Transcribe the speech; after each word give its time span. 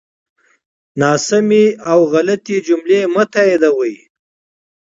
ناسمی 0.99 1.65
او 1.91 1.99
غلطی 2.13 2.57
جملی 2.67 2.99
مه 3.13 3.23
تاییدوی 3.33 3.95